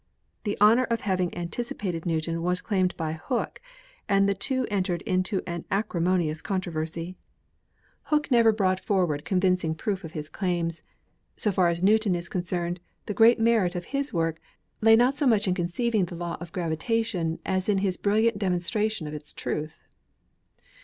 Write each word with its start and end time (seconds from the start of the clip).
The 0.45 0.57
honor 0.59 0.85
of 0.85 1.01
having 1.01 1.31
anticipated 1.37 2.07
Newton 2.07 2.41
was 2.41 2.59
claimed 2.59 2.97
by 2.97 3.11
Hooke, 3.11 3.61
and 4.09 4.27
fche 4.27 4.39
two 4.39 4.67
entered 4.71 5.03
into 5.03 5.43
an 5.45 5.63
acrimonious 5.69 6.41
controversy. 6.41 7.15
Hooke 8.05 8.23
52 8.23 8.23
ASTRONOMY 8.29 8.37
never 8.39 8.51
brought 8.51 8.79
forward 8.79 9.23
convincing 9.25 9.75
proof 9.75 10.03
of 10.03 10.13
his 10.13 10.27
claims. 10.27 10.81
So 11.37 11.51
far 11.51 11.67
as 11.67 11.83
Newton 11.83 12.15
is 12.15 12.29
concerned, 12.29 12.79
the 13.05 13.13
great 13.13 13.39
merit 13.39 13.75
of 13.75 13.85
his 13.93 14.11
work 14.11 14.39
lay 14.81 14.95
not 14.95 15.15
so 15.15 15.27
much 15.27 15.47
in 15.47 15.53
conceiving 15.53 16.05
the 16.05 16.15
law 16.15 16.35
of 16.39 16.51
gravitation 16.51 17.37
as 17.45 17.69
in 17.69 17.77
his 17.77 17.97
brilliant 17.97 18.39
demonstration 18.39 19.05
of 19.05 19.13
its 19.13 19.31
truth. 19.33 19.83